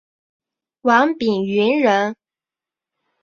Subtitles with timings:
[0.81, 2.15] 王秉鋆人。